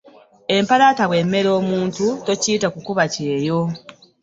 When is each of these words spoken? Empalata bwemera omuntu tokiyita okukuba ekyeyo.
Empalata 0.55 1.03
bwemera 1.09 1.49
omuntu 1.59 2.05
tokiyita 2.25 2.65
okukuba 2.67 3.01
ekyeyo. 3.07 3.59